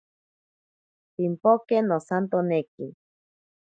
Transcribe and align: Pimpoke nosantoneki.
Pimpoke 1.13 1.77
nosantoneki. 1.87 2.85